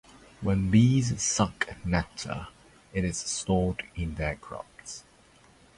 [0.41, 2.47] When bees "suck" nectar,
[2.91, 5.03] it is stored in their crops.